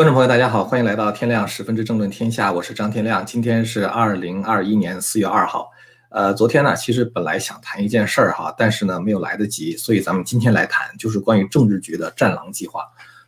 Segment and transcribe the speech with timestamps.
[0.00, 3.22] 观众朋友，大家好，欢迎来到天亮十分之政论天下，我是张天亮。
[3.26, 5.70] 今天是二零二一年四月二号。
[6.08, 12.82] 呃，昨天呢，其实本来想谈一件事儿哈，但是呢，没有来得及，所以咱们今天来谈，就是关于政治局的“战狼计划”。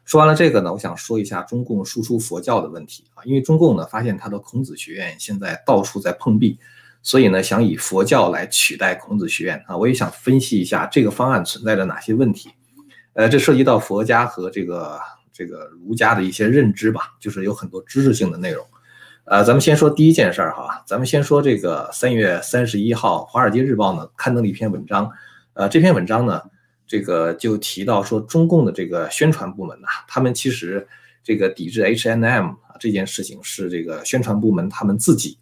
[0.07, 6.59] 说完了这个呢，我想说一下中共输出佛教的问题啊，因为中共呢发现他的孔子学院现在到处在碰壁，
[7.03, 9.77] 所以呢想以佛教来取代孔子学院啊。
[9.77, 12.51] 我也想分析一下这个方案存在着哪些问题。
[13.13, 14.99] 呃，这涉及到佛家和这个。
[15.33, 18.65] 这个儒家的一些认知吧，就是有很多知识性的内容。
[19.25, 25.11] 呃，咱们先说第一件事儿哈，咱们先说这个三月三十一号，《华尔街日报》呢刊登了一篇文章。
[25.55, 26.43] 呃，这篇文章呢，
[26.87, 30.87] 这个就提到说，中共的这个宣传部门呐，他们其实
[31.23, 35.39] 这个抵制 H N M 啊这件事情是这个宣传部门他们自己，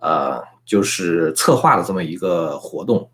[0.00, 3.10] 呃，就是策划了这么一个活动。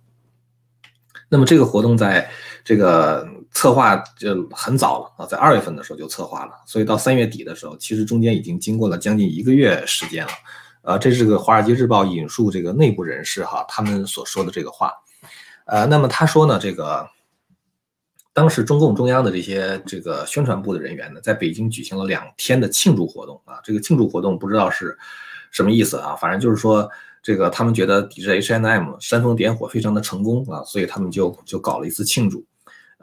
[1.28, 2.30] 那么这个活动在
[2.64, 3.28] 这个。
[3.54, 10.30] 策划就很早了啊，在二月份的时候就策划了，所以到三月底的时候，其实中间已经经过了将近一个月时间了。
[10.82, 14.92] 呃，这是个《华尔街日报》引述这个内部人士哈，他们所说的这个话。
[15.64, 17.08] 呃，那么他说呢，这个
[18.34, 23.60] 当时中共中央的这些这个宣传部的人员呢，在北京举行了两天的庆祝活动啊。
[23.64, 24.98] 这个庆祝活动不知道是
[25.52, 26.86] 什么意思啊，反正就是说
[27.22, 32.44] 这个他们觉得抵制 H&M 煽风点火非常的成功啊，所以他们就就搞了一次庆祝。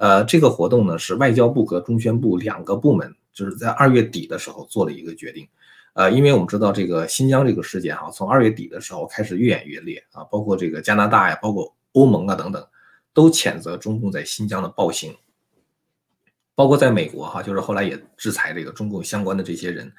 [0.02, 5.48] 呃，这个活动呢是外交部和中宣部两个部门，就是在二月底的时候做了一个决定。
[5.94, 12.68] 呃，因为我们知道这个新疆这个事件哈，从二月底的时候开始越演越烈啊，包括这个加拿大呀，包括欧盟啊等等，
[13.14, 15.16] 都谴责中共在新疆的暴行。
[16.56, 19.94] 包括在美国哈，就是后来也制裁这个中共相关的这些人。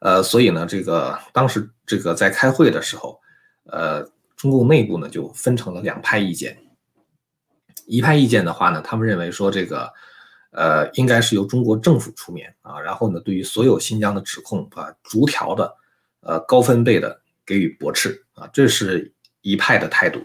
[0.00, 3.18] 呃，所以呢，这个当时这个在开会的时候，
[3.70, 4.02] 呃，
[4.36, 6.54] 中共内部呢就分成了两派意见。
[7.86, 9.92] 一派意见的话呢，他们认为说这个，
[10.50, 15.72] 呃，应该是由中国政府出面啊，然后呢，对于所有新疆的指控啊，逐条的，
[16.20, 20.20] 呃，高分贝的给予驳斥啊，这是一派的态度。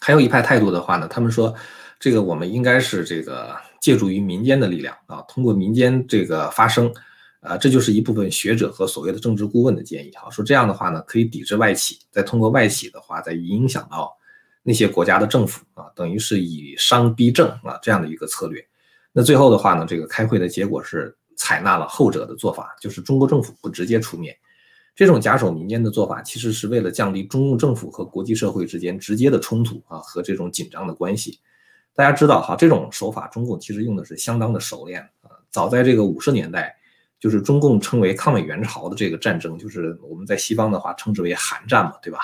[0.00, 1.54] 还有一派态度的话呢，他们说
[2.00, 6.92] 这个我们应该是这个借助于民间的力量啊，通过民间这个发声，
[7.40, 14.16] 啊，这就是一部分学者和所谓的政治顾问的建议哈，说这样的话呢，可以抵制外企，再通过外企的话，再影响到。
[14.62, 18.64] 那些国家的政府啊，等于是以商逼政啊这样的一个策略。
[19.12, 24.36] 那最后的话呢，这个开会的结果是采纳了后者的做法，就是中国政府不直接出面。
[24.94, 31.38] 这种假手民间的做法，其实是为了降低中共政府和国际社会之间直接的冲突啊和这种紧张的关系。
[31.94, 35.30] 大家知道哈，这种手法中共其实用的是相当的熟练啊。
[35.50, 36.76] 早在这个五十年代，
[37.18, 42.18] 就是中共称为抗美援朝的这个战争，就是我们在西方的话称之为韩战嘛，对吧？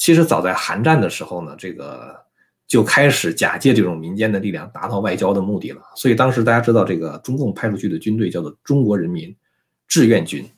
[0.00, 2.18] 其实早在韩战的时候呢，这个
[2.66, 5.82] 就开始假借这种民间的力量达到外交的目的了。
[5.94, 9.36] 所以当时大家知道，这个中共派出去的军队叫做中国人民
[9.86, 10.50] 志愿军。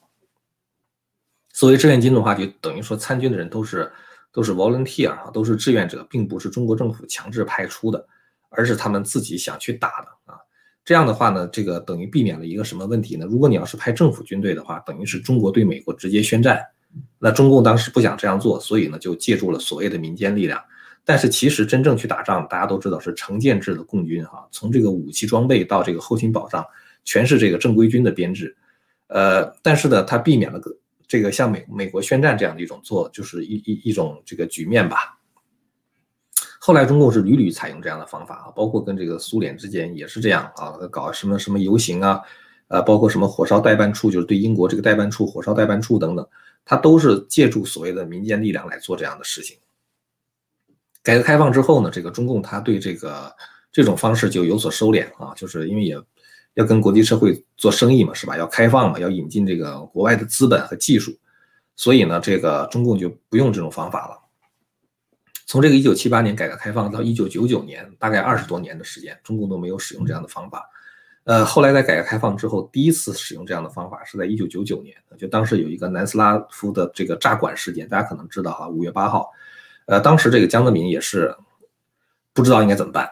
[1.52, 3.90] 所谓志愿军的话，就等于说参军的人都是
[4.30, 8.06] 都是 volunteer 啊，都是志愿者，并不是中国政府强制派出的，
[8.48, 10.38] 而是他们自己想去打的啊。
[10.84, 13.26] 这样的话呢，这个等于避免了一个什么问题呢？
[13.26, 16.64] 如果你要是派政府军队的话，等于是中国对美国直接宣战。
[17.18, 20.62] 那中共当时不想这样做，所以呢就借助了所谓的民间力量。
[21.04, 26.64] 但是其实真正去打仗，大家都知道是成建制的共军哈，从这个武器装备到这个后勤保障，
[27.04, 28.56] 全是这个正规军的编制。
[29.08, 30.76] 呃，但是呢，他避免了个
[31.08, 35.18] 这个像美美国宣战这样的一种做，就是一一一种这个局面吧。
[36.60, 42.20] 后来中共是屡屡采用这样的方法啊，包括跟这个苏联之间也是这样啊，搞什么什么游行啊。
[42.68, 46.26] 呃，包括什么火烧代办处，就是对英国这个代办处火烧代办处等等，
[46.64, 49.58] 他都是借助所谓的民间力量来做这样的事情。
[51.02, 53.34] 改革开放之后呢，这个中共他对这个
[53.72, 56.00] 这种方式就有所收敛啊，就是因为也
[56.54, 58.36] 要跟国际社会做生意嘛，是吧？
[58.36, 61.18] 要开放嘛，要引进这个国外的资本和技术，
[61.74, 64.18] 所以呢，这个中共就不用这种方法了。
[65.46, 70.66] 从这个一九七八年改革开放到一九九九年，大概二十多年的时间，中共都没有使用这样的方法。
[71.24, 79.30] 呃，后来在改革开放之后，第一次使用这样的方法是在一九九九年，就当时有一个南斯拉夫的这个炸馆事件，大家可能知道哈，五月八号，
[79.86, 81.32] 呃，当时这个江泽民也是
[82.32, 83.08] 不知道应该怎么办，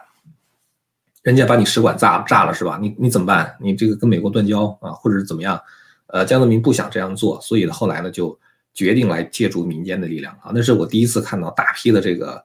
[1.23, 2.77] 人家把你使馆炸炸了是吧？
[2.81, 3.55] 你你怎么办？
[3.61, 5.57] 你这个跟美国断交啊，或者是怎么样？
[6.07, 8.37] 呃，江泽民不想这样做，所以呢，后来呢就
[8.73, 12.43] 决定来借助民间的力量啊，那是我第一次看到大批的这个。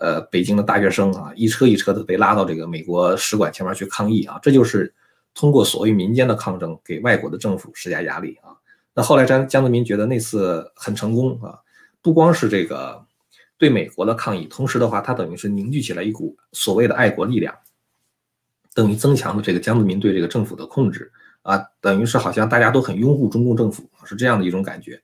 [0.00, 4.94] 呃，北京的大学生啊，一车一车的被拉到这个美国使馆前面去抗议啊，这就是
[5.38, 8.50] 通过所谓民间的抗争给外国的政府施加压力啊。
[8.92, 11.60] 那后来江江泽民觉得那次很成功啊，
[12.02, 13.00] 不光是这个
[13.56, 17.54] 对美国的抗议，同时的话，他等于是凝聚起来一股所谓的爱国力量，
[18.74, 21.12] 等于增强了这个江泽民对这个政府的控制
[21.42, 25.00] 啊，等于是好像大家都很拥护中共政府，是这样的一种感觉。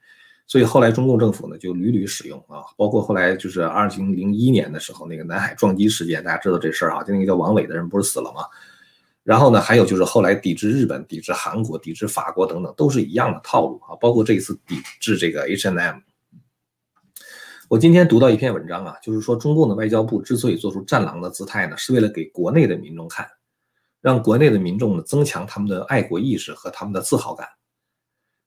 [0.49, 8.43] 所以后来中共政府呢就屡屡使用啊，包括后来就是二零零一年的时候那个南海撞击事件，大家知道这事儿啊，就那个叫王伟的人不是死了吗？
[9.25, 13.97] 然后呢，还有就是后来抵制日本、抵制韩国、抵制法国等等，都是一样的套路啊。
[13.99, 15.97] 包括这一次抵制这个 H and M。
[17.71, 23.27] 我今天读到一篇文章啊，就是说中共的外交部之所以做出战狼的姿态呢，是为了给国内的民众看，
[24.03, 27.49] 让国内的民众呢增强他们的爱国意识和他们的自豪感。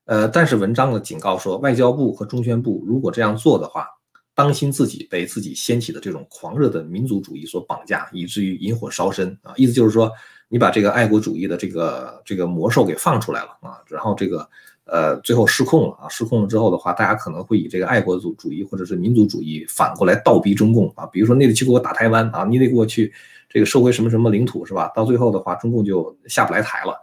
[0.06, 3.88] 呃，但是文章呢警告说，外交部和中宣部如果这样做的话，
[4.36, 9.52] 当心自己被自己掀起的这种狂热的民族主义所绑架，以至于引火烧身啊！
[9.58, 10.12] 意思就是说，
[10.50, 14.48] 你把这个爱国主义的这个这个魔兽给放出来了啊，然后这个
[14.86, 23.14] 呃最后失控了啊，失控了之后的话，大家可能会以这个爱国主主义或者是民族主义反过来倒逼中共啊，比如说你得去给我打台湾啊，你得给我去
[23.50, 24.92] 这个收回什么什么领土是吧？
[24.96, 26.98] 到最后的话，中共就下不来台了。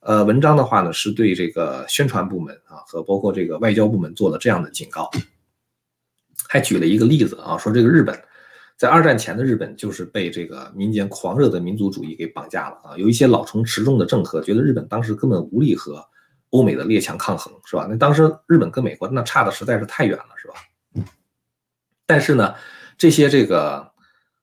[0.00, 5.10] 呃，文章的话呢，是对这个宣传部门啊和包括这个外交部门做了这样的警告，
[6.46, 8.14] 还举了一个例子啊，说这个日本
[8.76, 16.04] 在二战前的日本就是被这个民间狂热的民族主义给绑架了啊，有一些老成持重的政客觉得日本当时根本无力和
[16.50, 17.86] 欧美的列强抗衡，是吧？
[17.88, 20.54] 那当时日本跟美国那差的实在是太远了，是吧？
[22.06, 22.54] 但是呢，
[22.98, 23.92] 这些这个。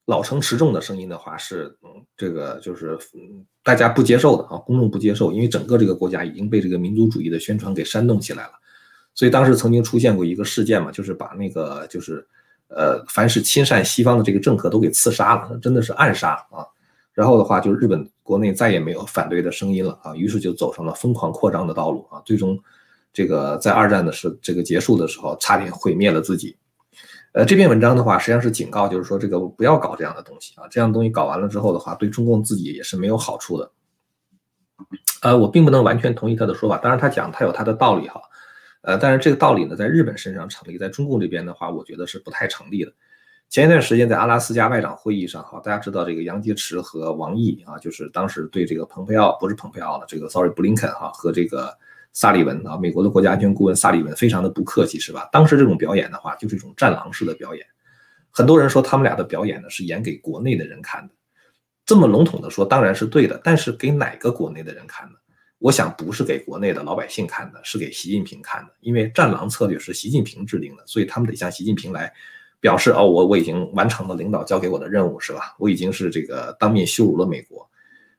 [0.06, 8.52] 老成持重的声音的话是，嗯，这个就是嗯大家不接受的啊，公众不接受，因为整个这个国家已经被这个民族主义的宣传给煽动起来了，
[9.14, 12.28] 所以当时曾经出现过一个事件嘛，就是把那个就是
[12.76, 16.66] 呃凡是亲善西方的这个政客都给刺杀了，真的是暗杀啊，
[17.14, 22.58] 然后的话就日本国内再也没有反对的声音了啊，于是就走上了疯狂扩张的道路啊，最终
[23.12, 26.56] 这个在二战的时这个结束的时候，差点毁灭了自己。
[27.34, 33.72] 呃，这篇文章的话，实际上是警告，就是说这个不要搞这样的东西啊，这样的东西搞完了之后的话，对中共自己也是没有好处的。
[35.22, 38.22] 呃，我并不能完全同意他的说法，当然他讲他有他的道理哈，
[38.82, 42.92] 呃，但是这个道理呢，在日本身上成立，在中共这边的话，我觉得是不太成立的。
[43.50, 51.78] 前一段时间在阿拉斯加外长会议上，哈，大家知道这个杨洁篪和王毅啊，就是当时对这个蓬佩奥不是蓬佩奥了，这个 sorry 布林肯哈和这个。
[52.14, 55.30] 萨利文啊，美国的国家安全顾问萨利文非常的不客气，是吧？
[55.32, 57.66] 当时这种表演的话，就是一种战狼式的表演。
[58.30, 61.14] 很多人说他们俩的表演呢是演给国内的人看的，
[61.86, 63.40] 这么笼统的说当然是对的。
[63.42, 65.14] 但是给哪个国内的人看呢？
[65.62, 68.72] 我想不是给国内的老百姓看的，是给习近平看的。
[68.80, 72.12] 因为战狼策略是习近平制定的，所以他们得向习近平来
[72.60, 75.56] 表示哦，我我已经完成了领导交给我的任务，是吧？
[75.60, 77.70] 我已经是这个当面羞辱了美国，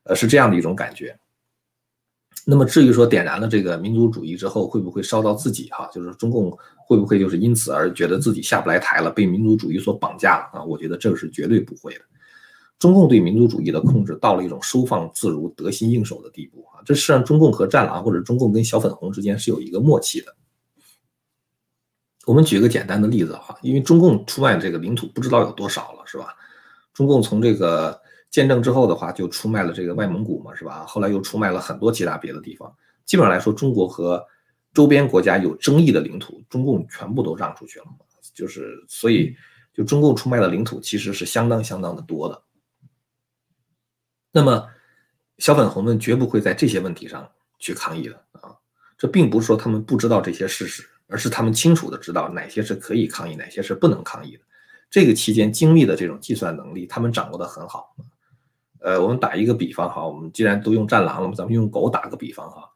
[0.04, 1.18] 呃，是这样的一种感觉。
[2.44, 10.62] 那么至于说点燃了这个民族主义之后会不会烧到自己哈，就是中共会不会就是因此而觉得自己下不来台了，被民族主义所绑架了啊？
[10.62, 12.00] 我觉得这个是绝对不会的。
[12.82, 16.82] 中共对民族主义的控制到了一种收放自如、得心应手的地步啊！
[16.84, 20.34] 这实际上中共和战狼或者中共跟小粉红之间是有一个默契的。
[22.26, 26.34] 我们举个简单的例子哈，因为中共出卖这个领土不知道有多少了，是吧？
[26.92, 27.96] 中共从这个。
[28.32, 30.86] 建政之后的话，就出卖了这个外蒙古嘛，是吧？
[30.88, 32.74] 后来又出卖了很多其他别的地方。
[33.04, 34.24] 基本上来说，中国和
[34.72, 37.84] 周边国家有争议的领土，中共全部都让出去了。
[38.34, 39.36] 就是所以，
[39.74, 42.42] 就中共出卖的领土其实是相当相当的多的。
[44.32, 44.66] 那么，
[45.38, 48.56] 小粉红们绝不会在这些问题上去抗议的啊！
[48.96, 54.42] 这并不是说他们不知道这些事实，而是他们清楚的知道哪些是可以抗议，哪些是不能抗议的。
[54.88, 57.94] 这个期间精密的这种计算能力，他们掌握的很好。
[58.80, 62.68] 呃，我们打一个比方哈，我们既然都用战狼了，咱们用狗打个比方哈。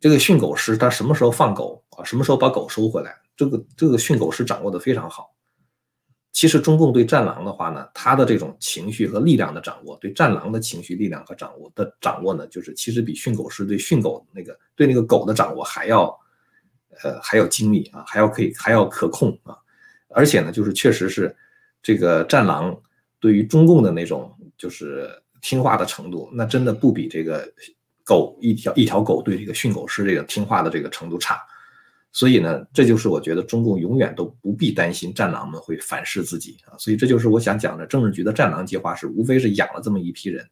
[0.00, 2.04] 这个训狗师他什么时候放狗啊？
[2.04, 3.14] 什么时候把狗收回来？
[3.36, 5.33] 这个这个训狗师掌握的非常好。
[6.34, 16.14] 其实中共对战狼的话呢，他的这种情绪和力量的掌握，对战狼的情绪、力量和掌握的掌握呢，就是其实比训狗师对训狗那个对那个狗的掌握还要，
[17.02, 19.56] 呃，还要精密啊，还要可以还要可控啊。
[20.08, 21.34] 而且呢，就是确实是
[21.82, 22.78] 这个战狼
[23.18, 25.08] 对于中共的那种就是。
[25.46, 27.46] 听话的程度，那真的不比这个
[28.02, 31.38] 狗一条一条狗对这个训狗师这个听话的这个程度差，
[32.14, 40.46] 所以呢，这就是我觉得中共永远都不必担心战狼们会反噬自己啊，所以这就是我想讲的政治局的战狼计划是无非是养了这么一批人，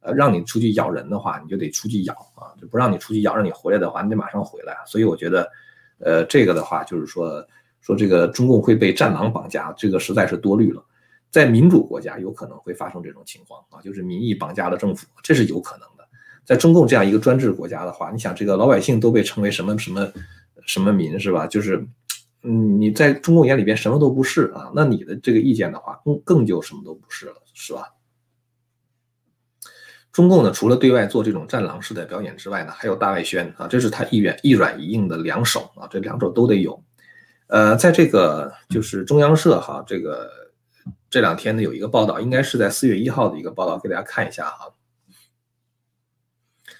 [0.00, 5.50] 呃，让你出去咬人的话，你就得出去咬啊，就不让你出去咬，让你回来的话，你得马上回来所以我觉得，
[5.98, 7.42] 呃，这个的话就是说
[7.80, 10.84] 说这个中共会被战狼绑架，这个实在是多虑了。
[11.30, 16.06] 在民主国家有可能会发生这种情况啊，就是民意绑架了政府，这是有可能的。
[16.44, 20.06] 在中共这样一个专制国家的话，你想这个老百姓都被称为什么什么
[20.66, 21.46] 什么民是吧？
[21.46, 21.86] 就是，
[22.42, 27.84] 嗯，你在中共眼里边什么都不是啊，那你的这个意见的话，更更就什么都不是了，是吧？
[30.10, 36.82] 中共呢，除了对外做这种战狼式的表演之外呢，还有大外宣啊，这是他一软一软一硬的两手啊，这两手都得有。
[37.46, 40.28] 呃，在这个就是中央社哈，这个
[41.08, 44.66] 这两天呢有一个报道，应该是在四月一号的一个报道，给大家看一下哈。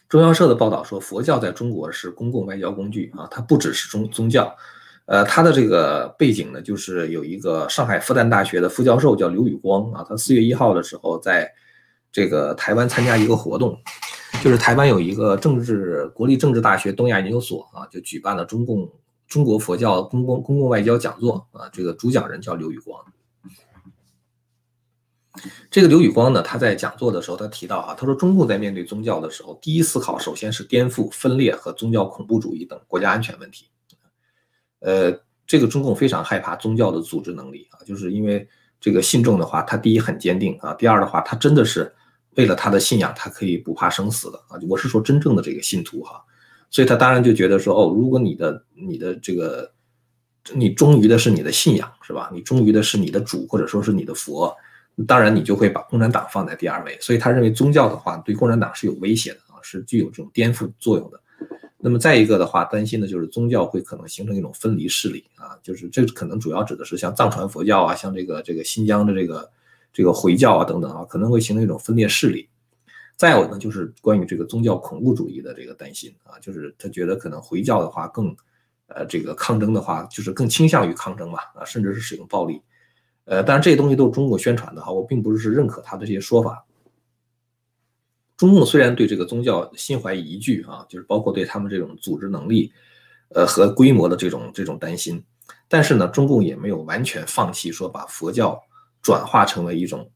[0.09, 4.57] 中央社的报道说，佛教在中国是公共外交工具啊，它不只是宗宗教。
[5.05, 11.51] 呃，它的这个背景呢，就是有一个上海复旦大学的副教授叫刘宇光啊，他四月一号的时候在
[12.11, 13.79] 这个台湾参加一个活动，
[14.43, 18.91] 就是台湾有一个政治国立政治大学东亚研究所啊，就举办了中共
[19.27, 22.99] 中国佛教公共公共外交讲座啊，这个主讲人叫刘宇光。
[25.71, 33.67] 这个刘宇光呢，他在讲座的时候，他提到啊，他说中共在面对宗教的时候，第一思考首先是颠覆、分裂和宗教恐怖主义等国家安全问题。
[34.81, 35.13] 呃，
[35.47, 38.47] 这个中共非常害怕宗教的组织能力啊，就是因为
[38.81, 41.93] 这个信众的话，他第一很坚定啊，第二的话，他真的是
[42.37, 44.59] 为了他的信仰，他可以不怕生死的啊。
[44.69, 46.23] 我是说真正的这个信徒哈，
[46.71, 49.73] 所以他当然就觉得说，哦，如果你的你的这个
[50.55, 52.31] 你忠于的是你的信仰是吧？
[52.33, 54.57] 你忠于的是你的主或者说是你的佛，
[55.07, 56.99] 当然你就会把共产党放在第二位。
[57.01, 61.21] 所以他认为宗教的话对共产党是有威胁的啊，是具有这种颠覆作用的。
[61.81, 69.49] 那么再一个的话，担心的就是宗教会可能形成一种分离势力啊，就是这可能主要指的是像藏传佛教啊，像这个这个新疆的这个
[69.93, 72.49] 这个回教啊等等啊，可能会形成一种分裂势力。
[73.15, 78.35] 再有呢，就是关于这个宗教恐怖主义的这个担心啊，就是他觉得可能回教的话更，
[78.89, 82.61] 呃，这个抗争的话就是更倾向于抗争嘛啊，甚至是使用暴力。
[83.29, 86.65] 呃，当然这些东西都是中国宣传的哈，我并不是认可他的这些说法。
[88.39, 92.73] 中共虽然对这个宗教心怀疑惧啊，就是包括对他们这种组织能力，
[93.35, 95.23] 呃和规模的这种这种担心，
[95.69, 98.59] 但是呢，中共也没有完全放弃说把佛教
[99.03, 100.11] 转化成为一种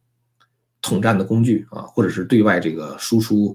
[0.81, 3.55] 统战的工具啊，或者是对外这个输出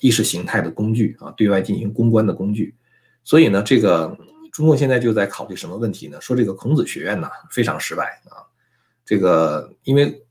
[0.00, 2.74] 意识形态的工具啊，对外进行公关的工具。
[3.22, 4.16] 所以呢，这个
[4.50, 6.20] 中共现在就在考虑什么问题呢？
[6.20, 8.40] 说这个孔子学院呢非常失败啊，
[9.06, 10.22] 这个因为。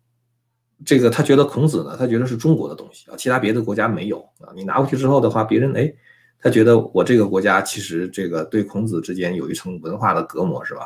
[0.86, 4.51] 这个他觉得孔子呢，他觉得是中国的东西啊，其他别的国家没有啊。
[4.53, 5.91] 你拿过去之后的话，别人哎，
[6.38, 10.82] 他觉得我这个国家其实这个对孔子之间有一层文化的隔膜，是吧？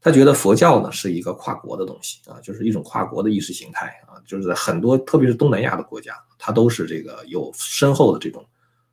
[0.00, 8.46] 他觉得佛教呢是一个跨国的东西啊，就是一种跨国的意识形态啊，就是很多特别是东南亚的国家，它都是这个有深厚的这种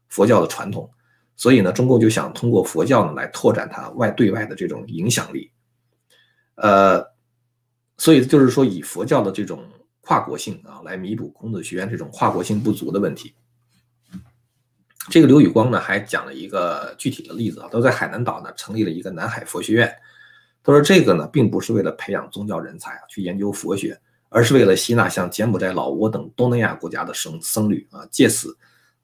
[0.10, 0.90] 佛教的传统，
[1.36, 5.52] 所以呢，中共就想通过佛教呢来拓展它外对外的这种影响力，
[6.56, 7.06] 呃，
[7.98, 9.64] 所以就是说以佛教的这种。
[10.06, 13.34] 跨国性啊，来弥补孔子学院这种跨国性不足的问题。
[15.10, 19.96] 这个刘宇光呢，还讲了一个具体的例子啊，都在海南岛呢成立了一个南海佛学院。
[20.62, 23.98] 他说这个呢，并不是为了培养宗教人才啊，去研究佛学，
[24.28, 28.58] 而是为了吸纳像柬埔寨、老挝等东南亚国家的僧僧侣啊，借此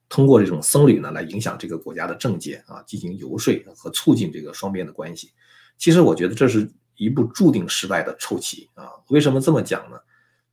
[0.10, 5.32] 通过这种僧侣呢，来影响这个国家的政界啊，进行游说和促进这个双边的关系。
[5.78, 6.70] 其实我觉得这是
[7.00, 8.86] 一部注定失败的臭棋啊。
[9.08, 9.98] 为什么这么讲呢？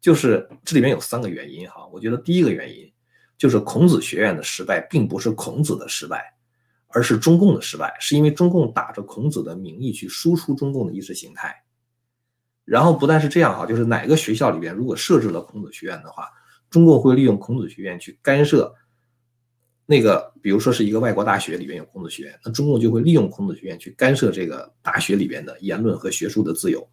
[0.00, 2.90] 就是这里面有三个原因哈，我觉得第一个原因
[3.36, 6.32] 就是孔子学院的失败，并不是孔子的失败，
[6.88, 11.54] 而是中共的失败，是因为中共打着孔子的名义去输出中共的意识形态。
[12.64, 16.28] 然后不但是这样哈，就是哪个学校里边如果设置了孔子学院的话，
[16.70, 18.72] 中共会利用孔子学院去干涉
[19.86, 26.86] 那个，比如说是一个外国大学里面有孔子学院，那中共就会利用孔子学院去干涉这个大学里边的言论和学术的自由。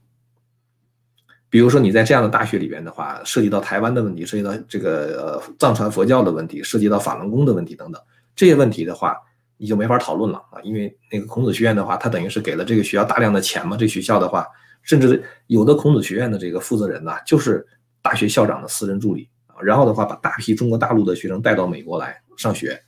[1.50, 8.02] 比如说你在这样的大学里边的话，涉及到台湾的问题，涉及到这个呃藏传佛教的问题，涉及到法轮功的问题等等
[8.36, 9.16] 这些问题的话，
[9.58, 14.48] 你就没法讨论了啊，因为那个孔子学院的话，它等于是给了这个学校大量的钱嘛，这学校的话，
[14.82, 17.66] 甚至有的孔子学院的这个负责人呐，就是
[18.02, 19.30] 大学校长的私人助理，
[19.62, 22.82] 然后的话把大批中国大陆的学生带到美国来上学，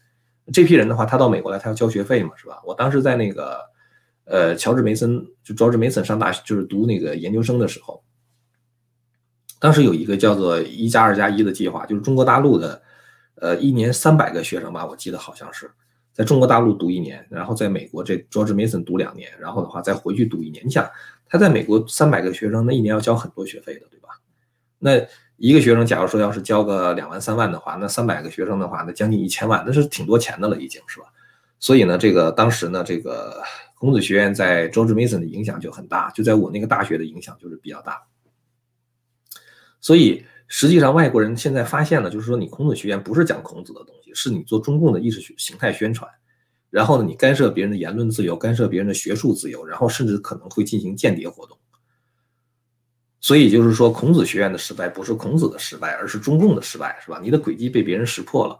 [0.54, 2.62] 这批人的话，他到美国来，他要交学费嘛，是吧？
[2.66, 3.60] 我当时在那个
[4.25, 8.04] 呃乔治梅森，就乔治梅森上大学，就是读那个研究生的时候。
[9.58, 12.82] 当时有一个叫做“一加二加一”的计划，就是中国大陆的，
[13.36, 15.72] 呃，一年三百个学生吧，我记得好像是
[16.14, 20.64] 在中国大陆读一年，然后在美国这乔治梅森读两年，然后的话再回去读一年。
[20.66, 20.88] 你想，
[21.25, 24.10] 他在美国三百个学生，那一年要交很多学费的，对吧？
[24.78, 25.00] 那
[25.38, 31.08] 一个学生，假如说要是交个两万三万的话，那三百个学生的话，那将近一千万，那是挺多钱的了，已经是吧？
[31.60, 33.42] 所以呢，这个当时呢，这个
[33.77, 38.01] 孔子学院在 George Mason 的影响就很大，就在我那个大学的影响就是比较大。
[39.82, 46.10] 所以实际上，外国人现在发现了，就是说，你孔子学院不是讲孔子的东西，是你做中共的意识形态宣传，
[46.70, 51.58] 然后呢，你干涉别人的言论自由，干涉别人的学术自由，然后甚至可能会进行间谍活动。
[53.25, 57.20] 所以就是说，孔子学院的失败不是孔子的失败，而是中共的失败，是吧？
[57.24, 58.55] 你的诡计被别人识破了。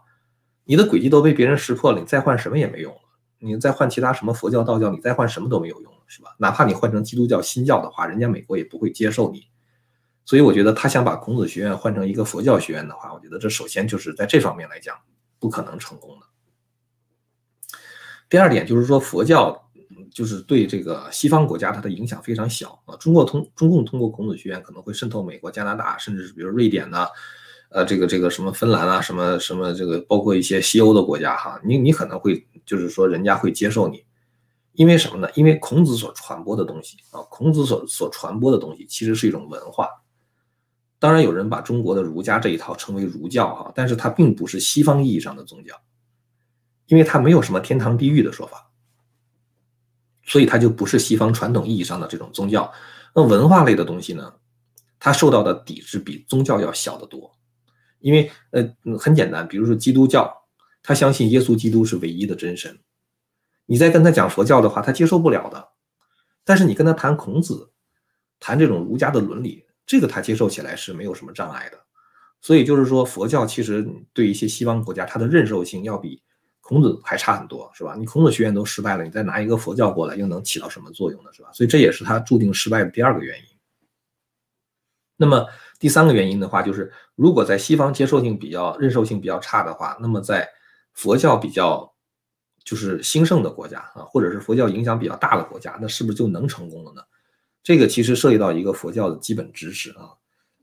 [0.64, 3.00] 你的轨迹都被别人识破了，你再换什么也没用了。
[3.38, 6.34] 你再换其他什么佛教、道教，你再换什么都没有用了，是吧？
[6.40, 9.46] 哪怕你换成基督教、新教的话，人家美国也不会接受你。
[10.24, 14.96] 所以我觉得他想把孔子学院换成一个佛教学院的话，我觉得这首先就是在这方面来讲
[15.38, 16.26] 不可能成功的。
[18.28, 19.65] 第二点就是说佛教
[20.16, 22.96] 就是对这个西方国家它的影响非常小啊。
[22.96, 27.06] 中国通中共通过孔子学院可能会渗透美国、加拿大，甚至是比如瑞典呐，
[27.68, 34.02] 呃，这个这个什么芬兰啊，什么什么这个包括一些西欧的国家哈，你你可能会就是说人家会接受你，
[34.72, 35.28] 因为什么呢？
[35.34, 39.86] 因为孔子所传播的东西啊，孔子所所传播的东西其实是一种文化。
[40.98, 45.78] 当然，有人把中国的儒家这一套称为儒教哈，但是它并不是西方意义上的宗教，
[46.86, 48.65] 因为它没有什么天堂地狱的说法，
[50.26, 52.70] 所以它就不是西方传统意义上的这种宗教。
[53.14, 54.34] 那文化类的东西呢，
[54.98, 57.34] 它受到的抵制比宗教要小得多，
[58.00, 58.68] 因为呃
[58.98, 60.30] 很简单，比如说基督教，
[60.82, 62.78] 他相信耶稣基督是唯一的真神，
[63.64, 65.68] 你再跟他讲佛教的话，他接受不了的。
[66.44, 67.70] 但是你跟他谈孔子，
[68.38, 69.64] 谈这种儒家的伦理。
[69.86, 71.78] 这个他接受起来是没有什么障碍的，
[72.40, 76.20] 所以就是说佛教其实对一些西方国家，它的认受性要比
[76.66, 77.94] 孔子还差很多，是吧？
[77.96, 81.32] 你孔子学院都失败了，你再拿一个佛教过来，又能起到什么作用呢？
[81.32, 81.48] 是吧？
[81.52, 83.44] 所以这也是他注定失败的第二个原因。
[85.16, 85.46] 那么
[85.78, 90.48] 第三个原因的话，就是如果在西方接受性比较、认受性比较差的话，那么在
[90.92, 91.94] 佛教比较
[92.64, 97.02] 就是兴盛的国家啊，或者是佛教影响比较大的国家，那是不是就能成功了呢？
[97.62, 100.10] 这个其实涉及到一个佛教的基本知识啊，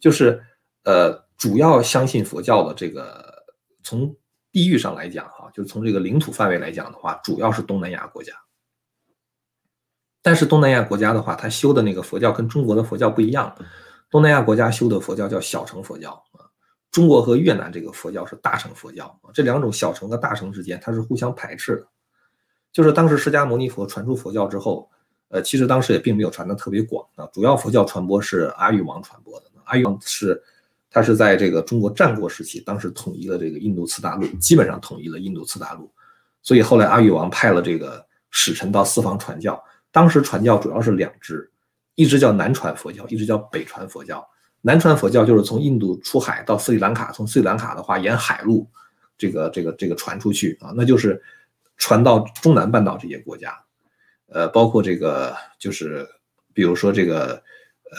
[0.02, 0.44] 就是
[0.84, 3.46] 呃，主要相信佛教的这个
[3.84, 4.14] 从
[4.54, 8.32] 地域上来讲哈，就是从这个领土范围来讲的话，主要是东南亚国家。
[10.22, 13.54] 但是东南亚国家的话，它修的那个佛教跟中国的佛教不一样，
[14.10, 16.48] 东南亚国家修的佛教叫小乘佛教啊，
[16.90, 21.88] 中国和越南这个佛教是大乘佛教啊，这两种小乘和大乘之间它是互相排斥的，
[22.72, 24.90] 就是当时释迦牟尼佛传出佛教之后。
[25.30, 29.48] 呃，其实当时也并没有传的特别广啊，主要佛教传播是阿育王传播的。
[29.64, 30.40] 阿育王是，
[30.94, 35.92] 他是在这个中国战国时期，当时统一了这个印度次大陆，基本上统一了印度次大陆。
[36.44, 39.62] 所以后来阿育王派了这个使臣到四方传教。
[39.92, 41.52] 当时传教主要是两支，
[41.96, 44.24] 一支叫南传佛教，一支叫北传佛教。
[44.62, 48.70] 南传佛教就是从印度出海到斯里兰卡，从斯里兰卡的话沿海路，
[49.18, 51.22] 这个这个这个传出去啊，那就是
[51.78, 53.58] 传到中南半岛这些国家。
[54.28, 56.08] 呃，包括这个，就是
[56.54, 57.42] 比如说这个，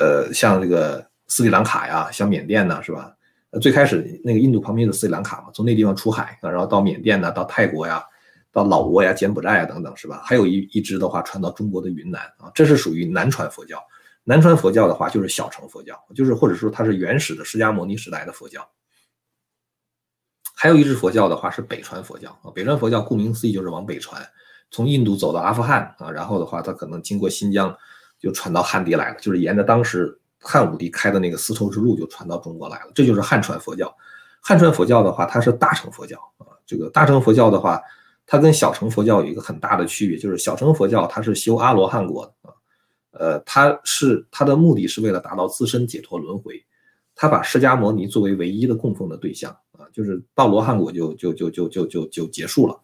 [0.01, 3.15] 呃，像这个斯里兰卡呀，像缅甸呢，是吧？
[3.61, 8.05] 最开始那个印度旁边的斯里兰卡嘛，从那地方出海，然后到缅甸呢，到泰国呀，
[8.53, 10.23] 到老挝呀、柬埔寨呀等等，是吧？
[10.25, 13.81] 还有一一支的话传到中国的云南啊，这是属于南传佛教。
[14.25, 18.67] 南传佛教的话就是小乘佛教，就是或者说它是原始的释迦牟尼时代的佛教。
[20.57, 24.21] 还有一支佛教的话是北传佛教啊，北传佛教顾名思义就是往北传。
[24.71, 27.77] 从印度走到阿富汗啊，然后的话，它可能经过新疆，
[28.19, 32.93] 就传到汉地来了，就是沿着当时汉武帝开的那个丝绸之路就传到中国来了。
[32.95, 33.93] 这就是汉传佛教。
[34.41, 36.47] 汉传佛教的话，它是大乘佛教啊。
[36.67, 37.81] 这个大乘佛教的话，
[38.27, 42.55] 它跟小乘佛教有一个很大的区别，就是小乘佛教它是修阿罗汉果的啊，
[43.13, 46.63] 呃，它是它的目的是为了达到自身解脱轮回，
[47.15, 52.79] 它把释迦牟尼作为唯一的供奉的对象啊，就是到罗汉果就就就就就就就结束了。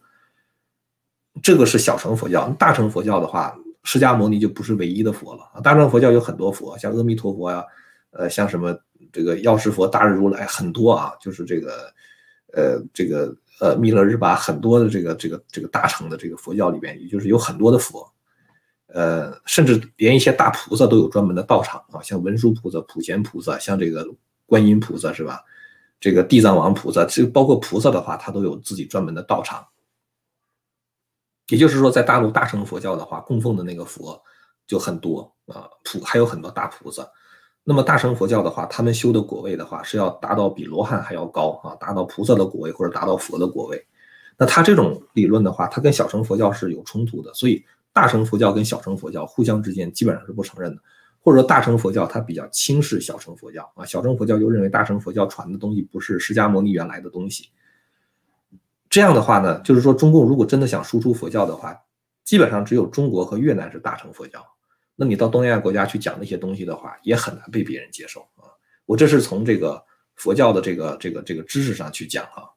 [1.42, 5.60] 这个是小乘佛教，大乘佛教的话，释迦牟尼就不是唯一的佛了。
[5.62, 7.64] 大乘佛教有很多佛，像阿弥陀佛呀，
[8.10, 8.76] 呃，像什么
[9.12, 11.12] 这个药师佛、大日如来，很多啊。
[11.20, 11.92] 就是这个，
[12.52, 18.06] 呃，这个呃弥勒日巴，很多的这个这个这个大乘的这个佛教里边，也就是有很多的佛，
[18.88, 24.06] 呃，甚至连一些大菩萨都有专门的道场啊，像文殊菩萨、普贤菩萨，像这个
[24.46, 25.40] 观音菩萨是吧？
[25.98, 29.62] 这个地藏王菩萨，这包括菩萨的话，他都有自己专门的道场。
[31.50, 34.18] 也就是说，在大陆大乘佛教的话，供奉的那个佛
[34.66, 37.06] 就很多啊，普还有很多大菩萨。
[37.62, 43.84] 那么大乘佛教的话，他们修的果位的话，是要达到比罗汉还要高啊，达到菩萨的果位或者达到佛的果位。
[44.38, 50.80] 那他这种理论的话，它跟小乘佛教是有冲突的，所以大乘佛教跟小乘佛教互相之间基本上是不承认的，
[51.20, 57.50] 或者说大乘佛教它比较轻视小乘佛教啊，小乘佛教就认为大乘佛教传的东西不是释迦牟尼原来的东西。
[58.90, 61.80] 这样的话呢，就是说中共如果真的想输出佛教的话，
[62.24, 64.44] 基本上只有中国和越南是大乘佛教。
[64.96, 68.50] 那你到东南亚国家去讲那些东西的话，也很难被别人接受啊。
[68.86, 69.80] 我这是从这个
[70.16, 72.50] 佛教的这个这个这个知识上去讲哈。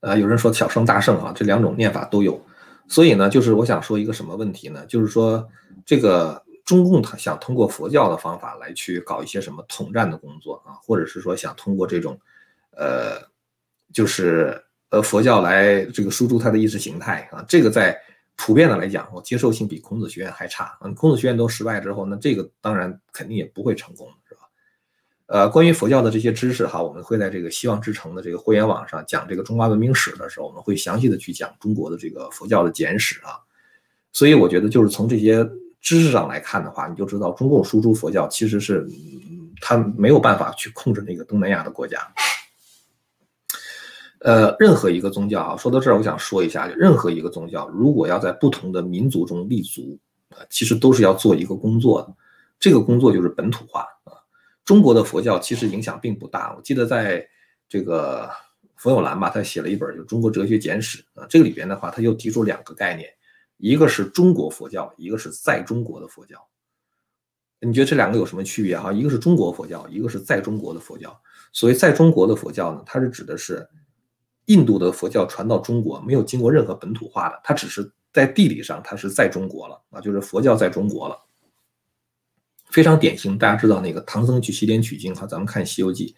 [0.00, 2.40] 呃，有人说小圣大圣啊，这两种念法都有。
[2.86, 4.86] 所以呢，就是我想说一个什么问题呢？
[4.86, 5.46] 就是说
[5.84, 12.16] 这个中共他想通过佛教的方法来去搞一些什么统战的工作啊，或者是说想通过这种
[12.70, 13.31] 呃。
[13.92, 17.96] 就是呃佛教来这个输出它的意识形态啊，这个在
[18.34, 20.76] 普遍的来讲，我接受性比孔子学院还差。
[20.82, 24.40] 嗯，孔子学院都失败之后，那这个当然肯定也不会成功，是吧？
[25.26, 33.36] 呃，关于佛教的这些知识哈，我们会在这个希望之城的这个会员网上讲这个中华文明史的时候，我们会详细的去讲中国的这个佛教的简史啊。
[34.12, 35.46] 所以我觉得就是从这些
[35.80, 38.86] 知识上来看的话，你就知道中共输出佛教其实是
[39.60, 41.98] 他没有办法去控制那个东南亚的国家。
[44.24, 52.14] 呃，任何一个宗教啊，说到这儿，我想说一下，任何一个宗教如果要在不同的民族中立足啊，其实都是要做一个工作的，
[52.60, 54.14] 这个工作就是本土化啊。
[54.64, 57.26] 中国的佛教其实影响并不大，我记得在
[57.68, 58.30] 这个
[58.76, 63.10] 冯友兰吧，他写了一本就《中国哲学简史》啊，这个里边的话，他又提出两个概念，
[63.56, 66.36] 一个是中国佛教，一个是在中国的佛教。
[67.58, 68.92] 你觉得这两个有什么区别哈？
[68.92, 71.20] 一个是中国佛教，一个是在中国的佛教。
[71.52, 73.68] 所谓在中国的佛教呢，它是指的是。
[74.46, 81.16] 印度的佛教传到中国，没有经过任何本土化的，它只是在地理上，它是在中国了啊，就是佛教在中国了，
[82.68, 83.38] 非常典型。
[83.38, 86.08] 大家知道那个唐僧去西天取经哈，咱们看《西游记》，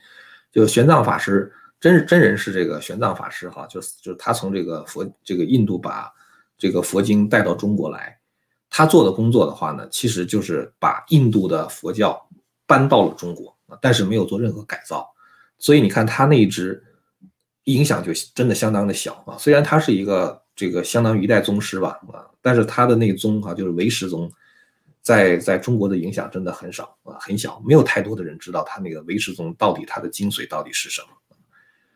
[0.51, 6.11] 就玄奘法师真真人是这个玄奘法师哈，就是就是他从这个佛这个印度把
[6.57, 8.19] 这个佛经带到中国来，
[8.71, 12.27] 他做的工作的话呢，其实就是把印度的佛教
[12.67, 15.07] 搬到了中国但是没有做任何改造，
[15.59, 16.83] 所以你看他那一支。
[17.65, 24.31] 影响就真的相当的小啊，虽然他是一个这个相当于一代宗师吧啊，但是他的那个宗哈就是唯识宗，
[25.01, 31.09] 在在中国的影响真的很少啊，很小，没有太多的人知道他那个唯识宗到底它的精髓到底是什么。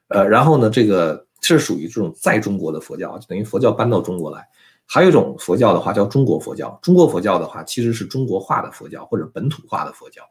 [0.09, 4.49] 呃，然后呢，这个是属于这种在中国的佛教，等于佛教搬到中国来。
[4.87, 10.23] 还有一种佛教的话叫中国佛教，中国佛教的话其实是中国化的佛教或者本土化的佛教。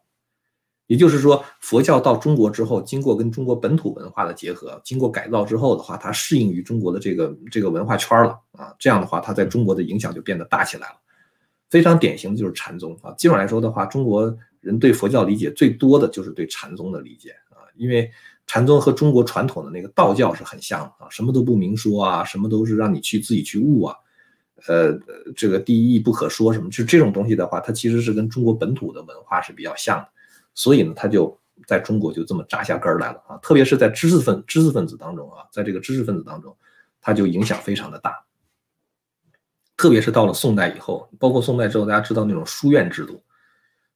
[0.87, 8.73] 也就是说，佛教到中国之后，经过跟中国本土文化的结合，经过改造之后的话，它适应于中国的这个这个文化圈了啊。
[8.79, 10.95] 这样的话，它在中国的影响就变得大起来了。
[11.69, 13.11] 非常典型的就是禅宗啊。
[13.17, 18.09] 基本上来说的话，中国人对佛教理解最多的就是对禅宗的理解啊，因为
[18.45, 23.95] 禅宗和中国传统的那个道教是很像的啊，什么都不明说啊，什么都是让你去自己去悟啊，
[24.67, 24.97] 呃，
[25.35, 30.07] 这个第一义不可说什么，就这种东西的话，它其实是跟中国本土的文化是比较像的。
[30.57, 33.37] 所以呢，他就在中国就这么扎下根儿来了啊！
[33.43, 36.55] 特别是在知识分知识分子当中啊，在这个知识分子当中，
[36.99, 38.25] 他就影响非常的大。
[39.77, 43.21] 特别是到了宋代以后，包括宋代之后，大家知道那种书院制度，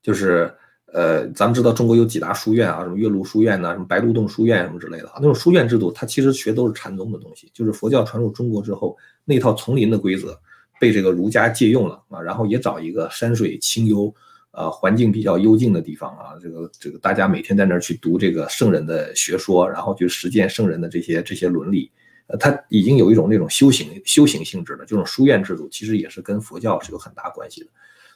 [0.03, 0.53] 就是
[0.93, 8.95] 呃，咱们知道中国有几大书院啊，什么岳麓书院呐，什么白鹿洞书院什么之类的啊，那种书院制度，它其实学都是禅宗的东西，就是佛教传入中国之后
[9.25, 10.39] 那套丛林的规则
[10.79, 14.13] 被这个儒家借用了啊，然后也找一个山水清幽。
[14.53, 21.89] 呃，环境比较幽静的地方啊，这个这个大家每天在那儿去读这个圣人的学说，然后去实践圣人的这些这些伦理，
[22.27, 27.69] 呃，他已经有一种那种修行修行性质的这种书院制度，其实也是跟佛教是有很大关系的。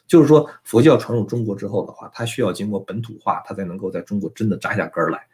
[0.06, 5.26] 就是说，佛教传入中国之后的话，它需要经过本土化，它才能够在中国真的扎下根来。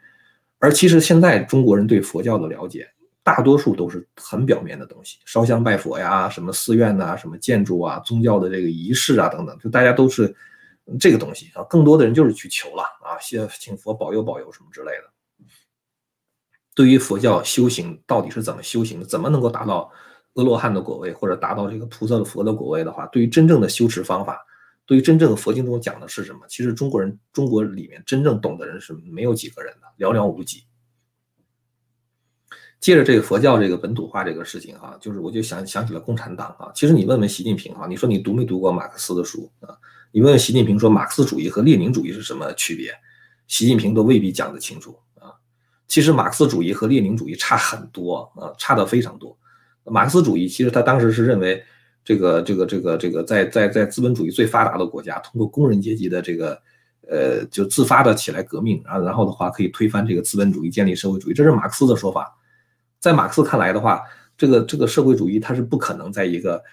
[0.59, 2.87] 而其实现在中国人对佛教的了解，
[3.23, 10.33] 大多数都是很表面的东西，烧香拜佛呀，什么寺院呐，什么建筑啊，宗教的这个仪式啊等等，就大家都是。
[10.99, 15.11] 这个东西啊，更多的人就是去求了啊，谢请佛保佑保佑什么之类的。
[16.75, 19.91] 对于佛教修行到底是怎么修行的，怎么能够达到
[20.33, 24.43] 阿罗汉的果位，或者达到这个菩萨的佛的果位的话，对于真正的修持方法，
[24.85, 30.63] 对于真正的佛经中讲的是什么，其实中国人中国里面真正懂的人是没有几个人的，寥寥无几。
[32.79, 39.77] 接着这个佛教这个本土化这个事情哈，就是我就想想起了共产党啊，其实你问问习近平哈，你说你读没读过马克思的书啊？
[40.15, 42.93] 你问问习近平说马克思主义和列宁主义是什么区别，
[43.47, 45.33] 习近平都未必讲得清楚啊。
[45.87, 49.35] 其实马克思主义和列宁主义差很多啊，差的非常多。
[49.85, 51.63] 马克思主义其实他当时是认为
[52.05, 56.61] 这个这个这个这个在在在资本主义最发达的国家，通过工人阶级的这个
[57.09, 62.37] 呃就自发的起来革命啊，然后的话可以推翻这个资本主义，建立社会主义，这是马克思的说法。
[62.99, 64.03] 在马克思看来的话，
[64.37, 66.63] 这个这个社会主义它是不可能在一个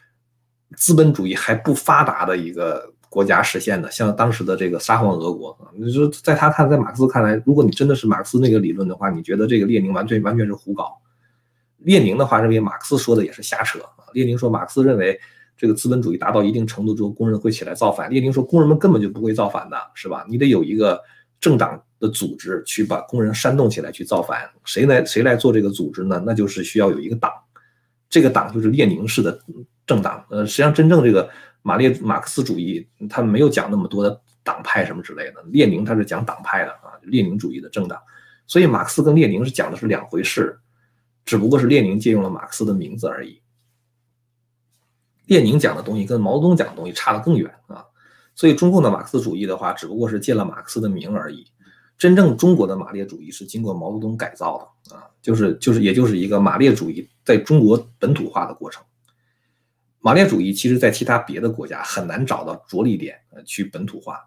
[0.77, 2.93] 资本主义还不发达的一个。
[3.11, 10.97] 国家实现的，像当时的这个沙皇俄国啊，你说在他看，在马克思看来，如果你真的是马克思那个理论的话，你觉得这个列宁完全完全是胡搞。
[11.79, 13.81] 列宁的话认为马克思说的也是瞎扯。
[14.13, 15.19] 列宁说马克思认为
[15.57, 18.09] 这个资本主义达到一定程度之后，工人会起来造反。
[18.09, 20.25] 列宁说工人们根本就不会造反的，是吧？
[20.29, 21.03] 你得有一个
[21.41, 24.49] 政党的组织去把工人煽动起来去造反。
[24.65, 26.23] 谁来谁来做这个组织呢？
[26.25, 27.33] 那就是需要有一个党，
[28.09, 29.37] 这个党就是列宁式的
[29.85, 30.25] 政党。
[30.31, 31.29] 呃，实际上真正这个。
[31.63, 35.43] 马列马克思主义，他没有讲那么多的党派什么之类的。
[35.53, 38.01] 列宁他是讲党派的啊，列宁主义的政党。
[38.47, 40.59] 所以马克思跟列宁是讲的是两回事。
[41.27, 43.41] 只不过是列宁借用了马克思的名字而已。
[45.27, 47.85] 列宁讲的东西跟毛泽东讲的东西差得更远啊，
[48.35, 51.47] 所以中共的马克思主义的话，只不过是借了马克思的名而已。
[51.97, 58.83] 真正中国的马列主义是经过毛泽东改造的啊，就是就是也就是一个马列主义在中国本土化的过程。
[60.03, 64.19] 马列主义其实在其他别的国家很难找到着力点呃去本土化，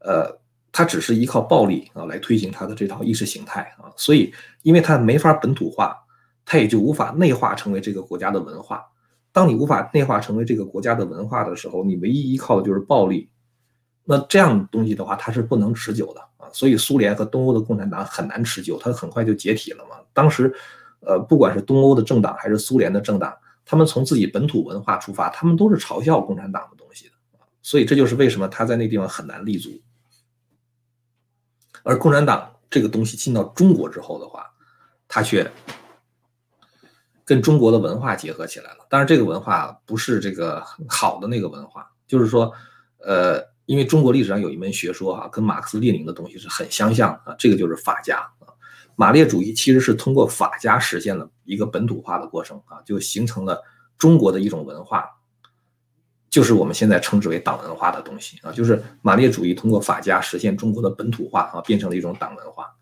[0.00, 0.38] 呃，
[0.70, 4.32] 它只是依靠暴力啊来推行它的这套意识形态啊，所以
[4.62, 5.96] 因为它没法本土化，
[6.44, 8.84] 它也就无法内化成为这个国家的文化。
[9.32, 13.30] 当你无法内化成为这个国家的文化的时候，你唯一依靠的就是暴力。
[14.04, 16.46] 那这样东西的话，它是不能持久的啊。
[16.52, 19.96] 所以苏联和东欧的共产党很难持久，它很快就解体了嘛。
[20.12, 20.54] 当时，
[21.00, 23.34] 呃，不管是东欧的政党还是苏联的政党。
[23.64, 27.12] 他们从自己本土文化出发，他们都是嘲笑共产党的东西的，
[27.62, 29.70] 所以这就是为什么他在那地方很难立足。
[31.82, 34.50] 而共产党这个东西进到中国之后的话，
[35.06, 35.50] 它却
[37.24, 38.86] 跟中国的文化结合起来了。
[38.88, 42.52] 当然，这个文化不是这个好的那个文化，就是说，
[42.98, 48.26] 呃，因为中国历史上有一门学说哈，跟马克思列宁的东西是很相像啊，这个就是法家。
[48.96, 53.62] 马列主义其实是通过法家实现了一个本土化的过程啊，就形成了
[53.98, 55.08] 中国的一种文化，
[56.30, 62.74] 就是我们现在称之为党文化的东西啊，就是马列主义通过法家实现中国的本土化啊，变成了一种党文化。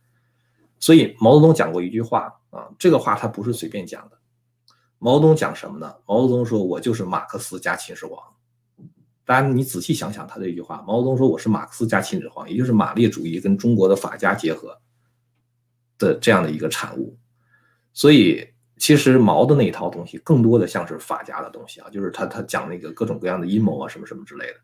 [0.79, 4.19] 所以毛泽东讲过一句话啊，这个话他不是随便讲的。
[4.99, 5.95] 毛泽东讲什么呢？
[6.07, 8.19] 毛泽东说：“我就是马克思加秦始皇。”
[9.25, 14.77] 当然你仔细想想他这句话，毛泽东说：“我是马克思加秦始皇，也就是马列主义跟中国的法家结合。”
[16.03, 17.17] 的这样的一个产物，
[17.93, 18.45] 所以
[18.79, 24.55] 其实毛的那一套东西更多的像是法家的东西啊，就是他他讲那个各种各样的阴谋啊什么什么之类的，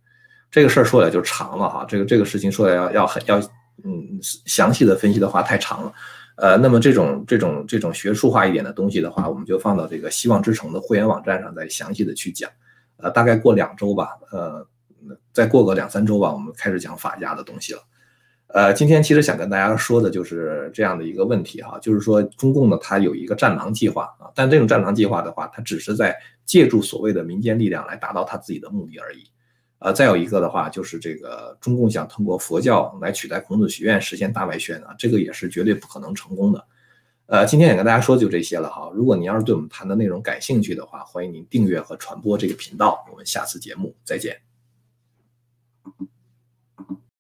[0.51, 3.38] 这个事儿说来就长了哈，这个这个事情说来要要很要
[3.85, 5.92] 嗯详细的分析的话太长了，
[6.37, 12.51] 呃，那么这种这种这种学术化一点的东西的话，我们就放到这个希望之城的会员网站上再详细的去讲，
[12.96, 14.66] 呃，大概过两周吧，呃，
[15.33, 17.81] 再过个两三周吧，我们开始讲法家的东西了。
[18.48, 29.24] 呃，今天其实想跟大家说的就是这样的一个问题哈，就是说中共呢，它有一个战狼计划啊，但这种战狼计划的话，它只是在借助所谓的民间力量来达到它自己的目的而已。
[29.80, 36.64] 呃，再有一个的话，就是这个中共想通过佛教来取代孔子学院实现大外宣啊，这个也是绝对不可能成功的。
[37.26, 38.90] 呃，今天也跟大家说就这些了哈。
[38.94, 43.06] 如果您要是对我们谈的内容感兴趣的话，欢迎您订阅和传播这个频道。
[43.12, 44.47] 我们下次节目再见。